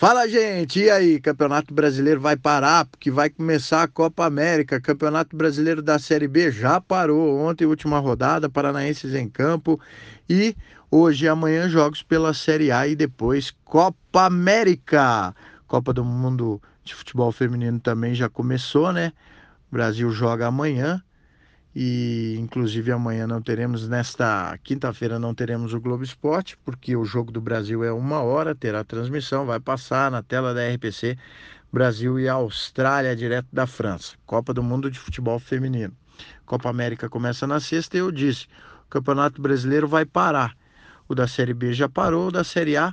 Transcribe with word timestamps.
Fala, 0.00 0.26
gente! 0.26 0.80
E 0.80 0.88
aí, 0.88 1.20
Campeonato 1.20 1.74
Brasileiro 1.74 2.22
vai 2.22 2.34
parar 2.34 2.86
porque 2.86 3.10
vai 3.10 3.28
começar 3.28 3.82
a 3.82 3.86
Copa 3.86 4.24
América. 4.24 4.80
Campeonato 4.80 5.36
Brasileiro 5.36 5.82
da 5.82 5.98
Série 5.98 6.26
B 6.26 6.50
já 6.50 6.80
parou. 6.80 7.38
Ontem, 7.38 7.66
última 7.66 7.98
rodada, 7.98 8.48
Paranaenses 8.48 9.12
em 9.12 9.28
campo. 9.28 9.78
E 10.26 10.56
hoje 10.90 11.26
e 11.26 11.28
amanhã, 11.28 11.68
jogos 11.68 12.02
pela 12.02 12.32
Série 12.32 12.72
A 12.72 12.88
e 12.88 12.96
depois 12.96 13.52
Copa 13.62 14.24
América. 14.24 15.34
Copa 15.66 15.92
do 15.92 16.02
Mundo 16.02 16.62
de 16.82 16.94
Futebol 16.94 17.30
Feminino 17.30 17.78
também 17.78 18.14
já 18.14 18.30
começou, 18.30 18.94
né? 18.94 19.12
O 19.70 19.74
Brasil 19.74 20.10
joga 20.12 20.46
amanhã 20.46 21.04
e 21.74 22.36
inclusive 22.38 22.90
amanhã 22.90 23.26
não 23.26 23.40
teremos, 23.40 23.88
nesta 23.88 24.58
quinta-feira 24.62 25.18
não 25.18 25.34
teremos 25.34 25.72
o 25.72 25.80
Globo 25.80 26.02
Esporte, 26.02 26.56
porque 26.64 26.96
o 26.96 27.04
jogo 27.04 27.30
do 27.30 27.40
Brasil 27.40 27.84
é 27.84 27.92
uma 27.92 28.20
hora, 28.20 28.54
terá 28.54 28.82
transmissão, 28.82 29.46
vai 29.46 29.60
passar 29.60 30.10
na 30.10 30.22
tela 30.22 30.52
da 30.52 30.68
RPC 30.68 31.16
Brasil 31.72 32.18
e 32.18 32.28
Austrália, 32.28 33.14
direto 33.14 33.46
da 33.52 33.66
França. 33.66 34.14
Copa 34.26 34.52
do 34.52 34.62
Mundo 34.62 34.90
de 34.90 34.98
Futebol 34.98 35.38
Feminino. 35.38 35.92
Copa 36.44 36.68
América 36.68 37.08
começa 37.08 37.46
na 37.46 37.60
sexta 37.60 37.96
e 37.96 38.00
eu 38.00 38.10
disse, 38.10 38.46
o 38.86 38.90
Campeonato 38.90 39.40
Brasileiro 39.40 39.86
vai 39.86 40.04
parar. 40.04 40.56
O 41.08 41.14
da 41.14 41.28
Série 41.28 41.54
B 41.54 41.72
já 41.72 41.88
parou, 41.88 42.28
o 42.28 42.32
da 42.32 42.42
Série 42.42 42.76
A 42.76 42.92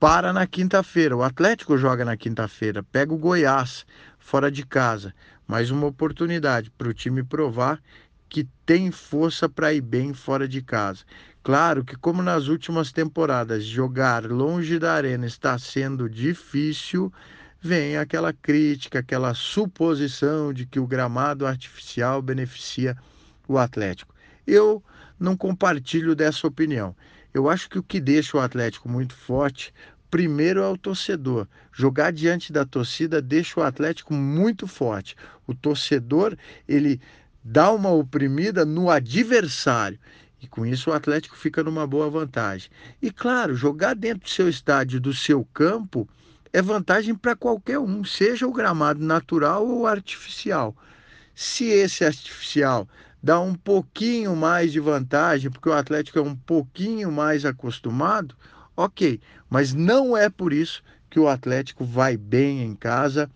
para 0.00 0.32
na 0.32 0.48
quinta-feira. 0.48 1.16
O 1.16 1.22
Atlético 1.22 1.78
joga 1.78 2.04
na 2.04 2.16
quinta-feira, 2.16 2.82
pega 2.82 3.14
o 3.14 3.18
Goiás 3.18 3.86
fora 4.18 4.50
de 4.50 4.66
casa. 4.66 5.14
Mais 5.52 5.70
uma 5.70 5.86
oportunidade 5.86 6.70
para 6.70 6.88
o 6.88 6.94
time 6.94 7.22
provar 7.22 7.78
que 8.26 8.48
tem 8.64 8.90
força 8.90 9.50
para 9.50 9.74
ir 9.74 9.82
bem 9.82 10.14
fora 10.14 10.48
de 10.48 10.62
casa. 10.62 11.04
Claro 11.42 11.84
que, 11.84 11.94
como 11.94 12.22
nas 12.22 12.48
últimas 12.48 12.90
temporadas, 12.90 13.62
jogar 13.62 14.24
longe 14.24 14.78
da 14.78 14.94
arena 14.94 15.26
está 15.26 15.58
sendo 15.58 16.08
difícil, 16.08 17.12
vem 17.60 17.98
aquela 17.98 18.32
crítica, 18.32 19.00
aquela 19.00 19.34
suposição 19.34 20.54
de 20.54 20.64
que 20.64 20.80
o 20.80 20.86
gramado 20.86 21.46
artificial 21.46 22.22
beneficia 22.22 22.96
o 23.46 23.58
Atlético. 23.58 24.14
Eu 24.46 24.82
não 25.20 25.36
compartilho 25.36 26.14
dessa 26.14 26.46
opinião. 26.46 26.96
Eu 27.34 27.50
acho 27.50 27.68
que 27.68 27.78
o 27.78 27.82
que 27.82 28.00
deixa 28.00 28.38
o 28.38 28.40
Atlético 28.40 28.88
muito 28.88 29.14
forte, 29.14 29.70
primeiro 30.12 30.60
é 30.60 30.68
o 30.68 30.76
torcedor. 30.76 31.48
Jogar 31.72 32.12
diante 32.12 32.52
da 32.52 32.66
torcida 32.66 33.22
deixa 33.22 33.58
o 33.58 33.62
Atlético 33.62 34.12
muito 34.12 34.66
forte. 34.66 35.16
O 35.46 35.54
torcedor, 35.54 36.36
ele 36.68 37.00
dá 37.42 37.72
uma 37.72 37.88
oprimida 37.88 38.62
no 38.62 38.90
adversário. 38.90 39.98
E 40.38 40.46
com 40.46 40.66
isso 40.66 40.90
o 40.90 40.92
Atlético 40.92 41.34
fica 41.34 41.64
numa 41.64 41.86
boa 41.86 42.10
vantagem. 42.10 42.70
E 43.00 43.10
claro, 43.10 43.54
jogar 43.54 43.94
dentro 43.94 44.24
do 44.24 44.28
seu 44.28 44.50
estádio, 44.50 45.00
do 45.00 45.14
seu 45.14 45.46
campo, 45.54 46.06
é 46.52 46.60
vantagem 46.60 47.14
para 47.14 47.34
qualquer 47.34 47.78
um, 47.78 48.04
seja 48.04 48.46
o 48.46 48.52
gramado 48.52 49.02
natural 49.02 49.66
ou 49.66 49.86
artificial. 49.86 50.76
Se 51.34 51.64
esse 51.64 52.04
artificial 52.04 52.86
dá 53.22 53.40
um 53.40 53.54
pouquinho 53.54 54.36
mais 54.36 54.72
de 54.72 54.80
vantagem, 54.80 55.50
porque 55.50 55.70
o 55.70 55.72
Atlético 55.72 56.18
é 56.18 56.22
um 56.22 56.36
pouquinho 56.36 57.10
mais 57.10 57.46
acostumado, 57.46 58.36
ok. 58.76 59.20
Mas 59.48 59.72
não 59.72 60.16
é 60.16 60.28
por 60.28 60.52
isso 60.52 60.82
que 61.10 61.20
o 61.20 61.28
Atlético 61.28 61.84
vai 61.84 62.16
bem 62.16 62.62
em 62.62 62.74
casa 62.74 63.30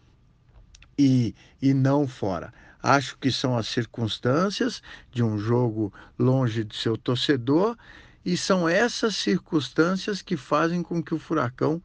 e, 0.99 1.35
e 1.61 1.75
não 1.75 2.07
fora. 2.07 2.53
Acho 2.83 3.19
que 3.19 3.31
são 3.31 3.57
as 3.57 3.67
circunstâncias 3.67 4.83
de 5.11 5.23
um 5.23 5.39
jogo 5.39 5.93
longe 6.19 6.65
de 6.65 6.77
seu 6.77 6.97
torcedor 6.97 7.77
e 8.25 8.37
são 8.37 8.69
essas 8.69 9.17
circunstâncias 9.17 10.23
que 10.23 10.37
fazem 10.37 10.83
com 10.83 11.03
que 11.03 11.15
o 11.15 11.19
Furacão 11.19 11.83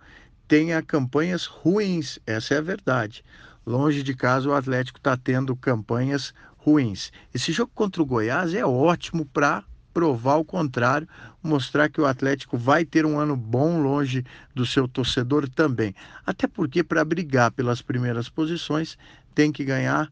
tenha 0.48 0.82
campanhas 0.82 1.46
ruins. 1.46 2.20
Essa 2.26 2.56
é 2.56 2.58
a 2.58 2.62
verdade. 2.62 3.24
Longe 3.66 4.02
de 4.02 4.16
casa, 4.16 4.50
o 4.50 4.54
Atlético 4.54 4.98
está 4.98 5.16
tendo 5.16 5.56
campanhas 5.56 6.34
ruins. 6.58 7.12
Esse 7.34 7.52
jogo 7.52 7.72
contra 7.74 8.02
o 8.02 8.06
Goiás 8.06 8.54
é 8.54 8.66
ótimo 8.66 9.26
para 9.26 9.64
provar 9.94 10.36
o 10.36 10.46
contrário, 10.46 11.08
mostrar 11.42 11.90
que 11.90 12.02
o 12.02 12.06
Atlético 12.06 12.58
vai 12.58 12.86
ter 12.86 13.06
um 13.06 13.20
ano 13.20 13.36
bom 13.36 13.82
longe 13.82 14.26
do 14.54 14.66
seu 14.66 14.88
torcedor 14.88 15.48
também. 15.50 15.96
Até 16.26 16.48
porque 16.48 16.84
para 16.84 17.06
brigar 17.06 17.52
pelas 17.52 17.82
primeiras 17.82 18.30
posições 18.30 18.98
tem 19.34 19.52
que 19.52 19.64
ganhar 19.64 20.12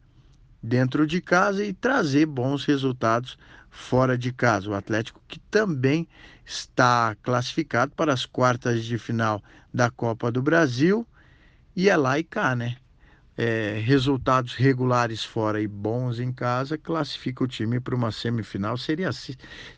dentro 0.62 1.08
de 1.08 1.22
casa 1.22 1.64
e 1.64 1.74
trazer 1.74 2.26
bons 2.26 2.66
resultados 2.66 3.38
fora 3.70 4.18
de 4.18 4.32
casa. 4.32 4.70
O 4.70 4.74
Atlético 4.74 5.22
que 5.28 5.40
também 5.40 6.08
está 6.46 7.16
classificado 7.22 7.94
para 7.96 8.14
as 8.14 8.26
quartas 8.26 8.84
de 8.84 8.98
final 8.98 9.42
da 9.74 9.90
Copa 9.90 10.32
do 10.32 10.42
Brasil 10.42 11.06
e 11.76 11.90
é 11.90 11.96
lá 11.96 12.20
e 12.20 12.24
cá, 12.24 12.56
né? 12.56 12.78
É, 13.40 13.80
resultados 13.80 14.54
regulares 14.54 15.24
fora 15.24 15.62
e 15.62 15.68
bons 15.68 16.20
em 16.20 16.30
casa, 16.30 16.78
classifica 16.78 17.42
o 17.42 17.48
time 17.48 17.80
para 17.80 17.96
uma 17.96 18.12
semifinal. 18.12 18.76
Seria, 18.76 19.12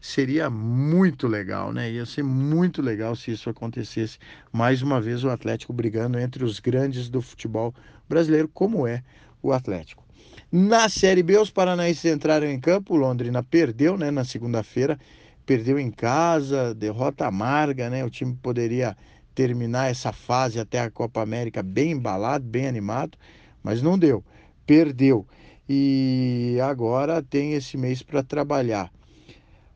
seria 0.02 0.50
muito 0.50 1.28
legal, 1.28 1.72
né? 1.72 1.92
Ia 1.92 2.04
ser 2.08 2.24
muito 2.24 2.82
legal 2.82 3.16
se 3.16 3.30
isso 3.30 3.52
acontecesse. 3.52 4.18
Mais 4.52 4.82
uma 4.82 5.00
vez, 5.00 5.24
o 5.24 5.30
Atlético 5.30 5.74
brigando 5.74 6.18
entre 6.18 6.44
os 6.44 6.60
grandes 6.60 7.08
do 7.08 7.22
futebol 7.22 7.72
brasileiro, 8.10 8.48
como 8.48 8.88
é 8.88 9.04
o 9.44 9.54
Atlético. 9.54 10.04
Na 10.52 10.90
Série 10.90 11.22
B, 11.22 11.38
os 11.38 11.52
paranaenses 11.52 12.06
entraram 12.06 12.48
em 12.48 12.60
campo. 12.60 12.96
O 12.96 12.98
Londrina 12.98 13.44
perdeu 13.44 13.96
né, 13.96 14.10
na 14.10 14.26
segunda-feira, 14.26 14.98
perdeu 15.46 15.78
em 15.78 15.92
casa, 15.92 16.74
derrota 16.74 17.28
amarga, 17.28 17.92
né? 17.92 18.04
O 18.04 18.10
time 18.10 18.36
poderia 18.42 18.98
terminar 19.36 19.92
essa 19.92 20.12
fase 20.12 20.60
até 20.60 20.80
a 20.80 20.90
Copa 20.90 21.22
América 21.22 21.62
bem 21.62 21.92
embalado, 21.92 22.44
bem 22.44 22.66
animado 22.66 23.16
mas 23.64 23.82
não 23.82 23.98
deu, 23.98 24.24
perdeu. 24.66 25.26
E 25.68 26.58
agora 26.64 27.22
tem 27.22 27.54
esse 27.54 27.78
mês 27.78 28.02
para 28.02 28.24
trabalhar. 28.24 28.92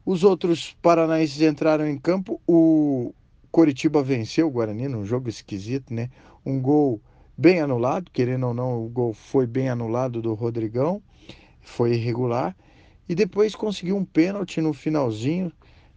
Os 0.06 0.24
outros 0.24 0.76
paranaenses 0.82 1.42
entraram 1.42 1.88
em 1.88 1.98
campo. 1.98 2.42
O 2.48 3.14
Coritiba 3.52 4.04
venceu 4.04 4.48
o 4.48 4.52
Guarani 4.52 4.88
num 4.88 5.06
jogo 5.06 5.30
esquisito, 5.30 5.94
né? 5.94 6.10
Um 6.46 6.62
gol 6.62 7.02
bem 7.38 7.60
anulado, 7.60 8.12
querendo 8.12 8.48
ou 8.48 8.54
não, 8.54 8.86
o 8.86 8.90
gol 8.90 9.14
foi 9.14 9.48
bem 9.48 9.70
anulado 9.70 10.22
do 10.22 10.34
Rodrigão, 10.34 11.02
foi 11.62 11.94
irregular. 11.94 12.56
E 13.08 13.16
depois 13.16 13.56
conseguiu 13.56 13.96
um 13.96 14.06
pênalti 14.06 14.62
no 14.62 14.74
finalzinho, 14.74 15.52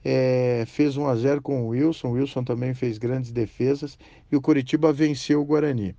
é, 0.05 0.65
fez 0.66 0.97
1 0.97 1.06
a 1.06 1.16
0 1.16 1.43
com 1.43 1.62
o 1.62 1.69
Wilson. 1.69 2.09
O 2.09 2.12
Wilson 2.12 2.44
também 2.44 2.75
fez 2.75 2.99
grandes 2.99 3.32
defesas 3.32 3.99
e 4.31 4.37
o 4.37 4.41
Coritiba 4.41 4.93
venceu 4.93 5.41
o 5.41 5.44
Guarani 5.44 5.94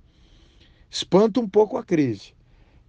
espanta 0.90 1.38
um 1.38 1.48
pouco 1.48 1.76
a 1.76 1.84
crise, 1.84 2.34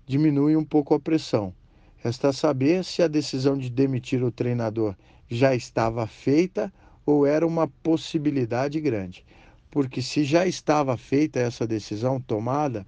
diminui 0.08 0.56
um 0.56 0.66
pouco 0.66 0.94
a 0.94 1.00
pressão. 1.00 1.54
Resta 1.98 2.34
saber 2.34 2.84
se 2.84 3.04
a 3.04 3.08
decisão 3.08 3.56
de 3.56 3.70
demitir 3.70 4.24
o 4.24 4.32
treinador 4.32 4.96
já 5.30 5.54
estava 5.54 6.08
feita 6.08 6.74
ou 7.06 7.28
era 7.28 7.46
uma 7.46 7.68
possibilidade 7.68 8.82
grande. 8.82 9.24
Porque 9.70 10.02
se 10.02 10.24
já 10.24 10.48
estava 10.48 10.98
feita 10.98 11.40
essa 11.40 11.68
decisão 11.68 12.20
tomada, 12.20 12.86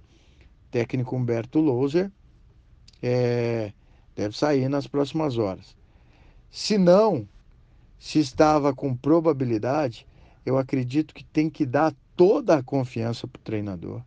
técnico 0.70 1.14
Humberto 1.14 1.60
Louser 1.60 2.10
é, 3.00 3.72
deve 4.16 4.36
sair 4.36 4.68
nas 4.68 4.86
próximas 4.88 5.38
horas. 5.38 5.76
Se 6.50 6.76
não, 6.76 7.26
se 7.98 8.18
estava 8.18 8.74
com 8.74 8.96
probabilidade, 8.96 10.06
eu 10.44 10.58
acredito 10.58 11.14
que 11.14 11.24
tem 11.24 11.48
que 11.48 11.64
dar 11.64 11.94
toda 12.16 12.56
a 12.56 12.62
confiança 12.62 13.26
para 13.26 13.38
o 13.38 13.42
treinador 13.42 14.02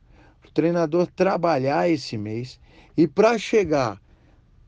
treinador 0.51 1.07
trabalhar 1.07 1.89
esse 1.89 2.17
mês 2.17 2.59
e 2.95 3.07
para 3.07 3.37
chegar 3.37 4.01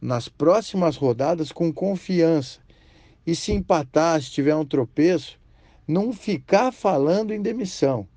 nas 0.01 0.29
próximas 0.29 0.95
rodadas 0.95 1.51
com 1.51 1.73
confiança. 1.73 2.59
E 3.25 3.35
se 3.35 3.51
empatar, 3.51 4.21
se 4.21 4.31
tiver 4.31 4.55
um 4.55 4.65
tropeço, 4.65 5.39
não 5.87 6.13
ficar 6.13 6.71
falando 6.71 7.33
em 7.33 7.41
demissão. 7.41 8.07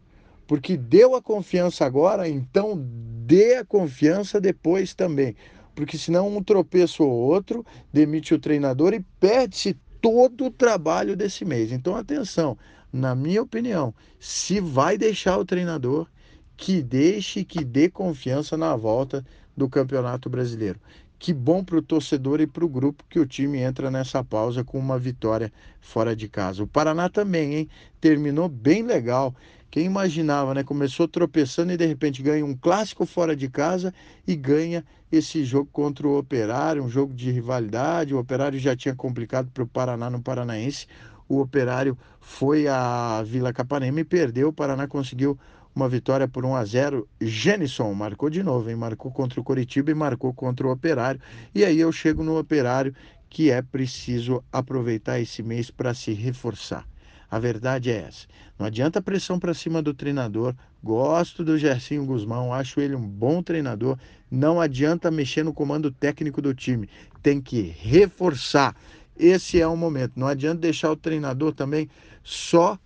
Porque 0.47 0.77
deu 0.77 1.15
a 1.15 1.23
confiança 1.23 1.85
agora, 1.85 2.29
então 2.29 2.79
dê 3.27 3.57
a 3.57 3.65
confiança 3.65 4.41
depois 4.41 4.95
também. 4.95 5.35
Porque 5.75 5.97
senão 5.97 6.29
um 6.29 6.43
tropeço 6.43 7.03
ou 7.03 7.11
outro 7.11 7.65
demite 7.93 8.35
o 8.35 8.39
treinador 8.39 8.93
e 8.93 9.01
perde-se 9.19 9.75
todo 10.01 10.47
o 10.47 10.51
trabalho 10.51 11.17
desse 11.17 11.45
mês. 11.45 11.73
Então 11.73 11.97
atenção, 11.97 12.59
na 12.93 13.15
minha 13.15 13.41
opinião, 13.41 13.95
se 14.21 14.61
vai 14.61 14.99
deixar 14.99 15.39
o 15.39 15.45
treinador, 15.45 16.07
que 16.63 16.81
deixe, 16.81 17.43
que 17.43 17.65
dê 17.65 17.91
confiança 17.91 18.57
na 18.57 18.77
volta 18.77 19.27
do 19.57 19.69
Campeonato 19.69 20.31
Brasileiro. 20.31 20.79
Que 21.19 21.35
bom 21.35 21.65
para 21.65 21.77
o 21.77 21.83
torcedor 21.83 22.41
e 22.41 22.47
para 22.47 22.65
o 22.65 22.69
grupo 22.69 23.03
que 23.11 23.19
o 23.19 23.27
time 23.27 23.59
entra 23.59 23.91
nessa 23.91 24.23
pausa 24.23 24.63
com 24.63 24.79
uma 24.79 24.97
vitória 24.97 25.53
fora 25.81 26.15
de 26.15 26.29
casa. 26.29 26.63
O 26.63 26.67
Paraná 26.69 27.09
também, 27.09 27.55
hein? 27.57 27.69
Terminou 28.01 28.49
bem 28.49 28.85
legal. 28.85 29.35
Quem 29.73 29.87
imaginava, 29.87 30.55
né? 30.55 30.63
Começou 30.63 31.09
tropeçando 31.09 31.73
e 31.73 31.77
de 31.77 31.85
repente 31.85 32.23
ganha 32.23 32.47
um 32.47 32.55
clássico 32.55 33.05
fora 33.07 33.35
de 33.35 33.49
casa 33.49 33.93
e 34.25 34.37
ganha 34.37 34.85
esse 35.11 35.45
jogo 35.45 35.69
contra 35.73 36.07
o 36.07 36.17
Operário, 36.17 36.85
um 36.85 36.89
jogo 36.89 37.13
de 37.13 37.29
rivalidade. 37.33 38.15
O 38.15 38.21
Operário 38.21 38.61
já 38.61 38.77
tinha 38.77 38.95
complicado 38.95 39.51
para 39.53 39.65
o 39.65 39.67
Paraná 39.67 40.09
no 40.09 40.23
Paranaense. 40.23 40.87
O 41.29 41.41
Operário 41.41 41.99
foi 42.21 42.69
à 42.69 43.21
Vila 43.27 43.53
Capanema 43.53 43.99
e 43.99 44.05
perdeu. 44.05 44.51
O 44.51 44.53
Paraná 44.53 44.87
conseguiu 44.87 45.37
uma 45.75 45.89
vitória 45.89 46.29
por 46.29 46.45
1 46.45 46.55
a 46.55 46.65
0. 46.65 47.09
Genison 47.21 47.93
marcou 47.95 48.29
de 48.31 48.43
novo, 48.43 48.69
hein? 48.71 48.77
Marcou 48.77 49.11
contra 49.11 49.41
o 49.41 49.45
Coritiba 49.45 49.91
e 49.91 49.95
marcou 49.95 50.33
contra 50.33 50.67
o 50.67 50.71
Operário. 50.71 51.21
E 51.55 51.65
aí 51.65 51.81
eu 51.81 51.91
chego 51.91 52.23
no 52.23 52.39
Operário 52.39 52.95
que 53.29 53.51
é 53.51 53.63
preciso 53.63 54.45
aproveitar 54.53 55.19
esse 55.19 55.43
mês 55.43 55.71
para 55.71 55.95
se 55.95 56.13
reforçar. 56.13 56.87
A 57.31 57.39
verdade 57.39 57.91
é 57.91 58.03
essa. 58.03 58.27
Não 58.59 58.67
adianta 58.67 59.01
pressão 59.01 59.39
para 59.39 59.55
cima 59.55 59.81
do 59.81 59.95
treinador. 59.95 60.55
Gosto 60.85 61.43
do 61.43 61.57
Gersinho 61.57 62.05
Guzmão, 62.05 62.53
acho 62.53 62.79
ele 62.79 62.95
um 62.95 63.09
bom 63.09 63.43
treinador. 63.43 63.97
Não 64.31 64.61
adianta 64.61 65.11
mexer 65.11 65.43
no 65.43 65.55
comando 65.55 65.91
técnico 65.91 66.43
do 66.43 66.55
time. 66.55 66.91
Tem 67.23 67.41
que 67.41 67.63
reforçar. 67.81 68.77
Esse 69.19 69.59
é 69.59 69.67
o 69.67 69.77
momento. 69.77 70.13
Não 70.17 70.27
adianta 70.27 70.61
deixar 70.61 70.91
o 70.91 70.97
treinador 70.97 71.55
também 71.55 71.89
só 72.23 72.79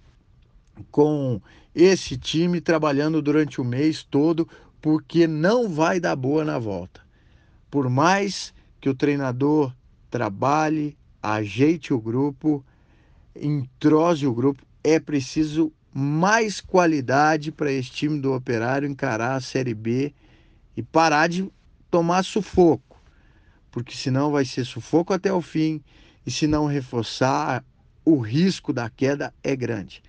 com 0.93 1.41
esse 1.77 2.17
time 2.17 2.59
trabalhando 2.59 3.21
durante 3.21 3.61
o 3.61 3.65
mês 3.65 4.03
todo, 4.03 4.49
porque 4.81 5.27
não 5.27 5.69
vai 5.69 6.01
dar 6.01 6.17
boa 6.17 6.43
na 6.43 6.59
volta. 6.59 7.03
Por 7.71 7.91
mais 7.91 8.55
que 8.81 8.89
o 8.89 8.95
treinador 8.95 9.71
trabalhe, 10.11 10.97
ajeite 11.23 11.93
o 11.93 12.01
grupo, 12.01 12.65
entrose 13.39 14.27
o 14.27 14.33
grupo, 14.33 14.63
é 14.83 14.99
preciso 14.99 15.71
mais 15.93 16.63
qualidade 16.63 17.53
para 17.53 17.71
esse 17.71 17.91
time 17.91 18.19
do 18.21 18.33
Operário 18.33 18.89
encarar 18.89 19.35
a 19.35 19.41
Série 19.43 19.75
B 19.75 20.15
e 20.75 20.83
parar 20.83 21.29
de 21.29 21.51
tomar 21.91 22.23
sufoco, 22.23 22.99
porque 23.71 23.95
senão 23.95 24.31
vai 24.31 24.47
ser 24.47 24.65
sufoco 24.65 25.13
até 25.13 25.31
o 25.31 25.43
fim 25.43 25.83
e 26.25 26.31
se 26.31 26.47
não 26.47 26.67
reforçar, 26.67 27.63
o 28.03 28.19
risco 28.19 28.73
da 28.73 28.89
queda 28.89 29.35
é 29.43 29.55
grande. 29.55 30.03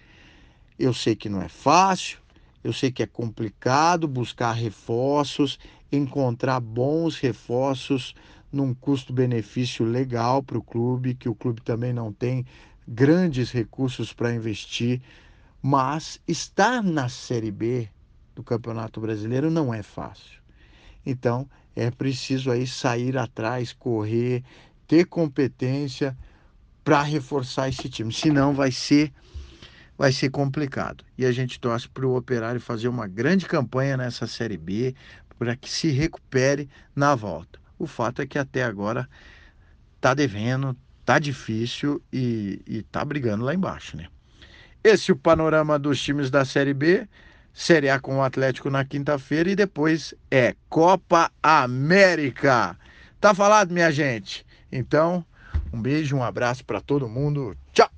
Eu 0.77 0.94
sei 0.94 1.15
que 1.15 1.29
não 1.29 1.41
é 1.41 1.50
fácil, 1.50 2.19
eu 2.63 2.74
sei 2.74 2.91
que 2.91 3.01
é 3.01 3.07
complicado 3.07 4.07
buscar 4.07 4.51
reforços, 4.53 5.57
encontrar 5.91 6.59
bons 6.59 7.18
reforços 7.18 8.13
num 8.51 8.74
custo-benefício 8.74 9.85
legal 9.85 10.44
para 10.44 10.57
o 10.57 10.62
clube, 10.62 11.15
que 11.15 11.29
o 11.29 11.35
clube 11.35 11.62
também 11.62 11.94
não 11.94 12.12
tem 12.12 12.45
grandes 12.88 13.51
recursos 13.51 14.13
para 14.13 14.33
investir, 14.33 15.01
mas 15.62 16.19
estar 16.27 16.81
na 16.81 17.09
Série 17.09 17.51
B 17.51 17.89
do 18.35 18.44
Campeonato 18.44 19.01
Brasileiro 19.01 19.50
não 19.50 19.73
é 19.73 19.81
fácil. 19.81 20.39
Então, 21.06 21.50
é 21.75 21.91
preciso 21.91 22.51
aí 22.51 22.65
sair 22.65 23.18
atrás, 23.18 23.73
correr, 23.73 24.44
ter 24.88 25.06
competência 25.06 26.18
para 26.83 27.01
reforçar 27.01 27.68
esse 27.68 27.89
time, 27.89 28.13
senão 28.13 28.53
vai 28.53 28.71
ser 28.71 29.12
vai 29.97 30.11
ser 30.11 30.29
complicado. 30.29 31.03
E 31.17 31.25
a 31.25 31.31
gente 31.31 31.59
torce 31.59 31.88
para 31.89 32.05
o 32.05 32.15
Operário 32.15 32.61
fazer 32.61 32.88
uma 32.88 33.07
grande 33.07 33.45
campanha 33.45 33.97
nessa 33.97 34.27
Série 34.27 34.57
B, 34.57 34.94
para 35.38 35.55
que 35.55 35.69
se 35.69 35.89
recupere 35.89 36.69
na 36.95 37.15
volta. 37.15 37.59
O 37.77 37.88
fato 37.88 38.21
é 38.21 38.27
que 38.27 38.39
até 38.39 38.63
agora 38.63 39.07
está 39.95 40.13
devendo, 40.13 40.75
tá 41.05 41.19
difícil 41.19 42.01
e, 42.11 42.61
e 42.65 42.81
tá 42.83 43.03
brigando 43.03 43.44
lá 43.44 43.53
embaixo, 43.53 43.95
né? 43.97 44.07
Esse 44.83 45.11
é 45.11 45.13
o 45.13 45.17
panorama 45.17 45.77
dos 45.77 46.01
times 46.01 46.29
da 46.29 46.45
Série 46.45 46.73
B. 46.73 47.07
Série 47.53 47.89
A 47.89 47.99
com 47.99 48.17
o 48.17 48.23
Atlético 48.23 48.69
na 48.69 48.85
quinta-feira 48.85 49.49
e 49.49 49.55
depois 49.55 50.13
é 50.29 50.55
Copa 50.69 51.31
América. 51.41 52.77
Tá 53.19 53.33
falado, 53.33 53.73
minha 53.73 53.91
gente? 53.91 54.45
Então, 54.71 55.25
um 55.73 55.81
beijo, 55.81 56.15
um 56.15 56.23
abraço 56.23 56.63
para 56.63 56.79
todo 56.79 57.09
mundo. 57.09 57.57
Tchau! 57.73 57.96